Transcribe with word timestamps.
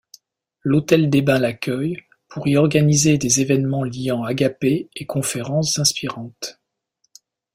L’hôtel 0.63 1.11
des 1.11 1.21
Bains 1.21 1.37
l’accueille 1.37 2.01
pour 2.27 2.47
y 2.47 2.57
organiser 2.57 3.19
des 3.19 3.39
événements 3.41 3.83
liant 3.83 4.23
agapés 4.23 4.89
et 4.95 5.05
conférences 5.05 5.77
inspirantes. 5.77 6.59